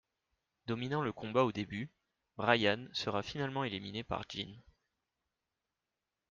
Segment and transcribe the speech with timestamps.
[0.65, 1.91] Dominant le combat au début,
[2.35, 4.55] Bryan sera finalement éliminé par Jin.